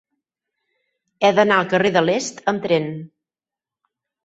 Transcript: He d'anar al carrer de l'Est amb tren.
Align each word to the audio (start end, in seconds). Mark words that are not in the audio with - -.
He 1.27 1.31
d'anar 1.41 1.59
al 1.59 1.69
carrer 1.75 1.93
de 1.99 2.03
l'Est 2.07 2.43
amb 2.55 2.67
tren. 2.67 2.91